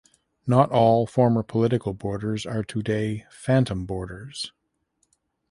Not 0.47 0.71
all 0.71 1.05
former 1.05 1.43
political 1.43 1.93
borders 1.93 2.43
are 2.47 2.63
today 2.63 3.27
phantom 3.29 3.85
borders. 3.85 4.51